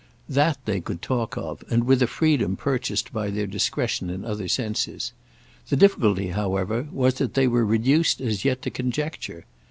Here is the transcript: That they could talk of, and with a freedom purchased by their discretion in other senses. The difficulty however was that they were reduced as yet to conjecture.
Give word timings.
That 0.29 0.57
they 0.65 0.81
could 0.81 1.03
talk 1.03 1.37
of, 1.37 1.63
and 1.69 1.83
with 1.83 2.01
a 2.01 2.07
freedom 2.07 2.55
purchased 2.55 3.13
by 3.13 3.29
their 3.29 3.45
discretion 3.45 4.09
in 4.09 4.25
other 4.25 4.47
senses. 4.47 5.11
The 5.69 5.75
difficulty 5.75 6.29
however 6.29 6.87
was 6.91 7.13
that 7.19 7.35
they 7.35 7.47
were 7.47 7.63
reduced 7.63 8.19
as 8.19 8.43
yet 8.43 8.63
to 8.63 8.71
conjecture. 8.71 9.45